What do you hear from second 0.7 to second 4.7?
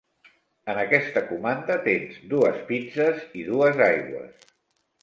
En aquesta comanda tens dues pizzes i dues aigües.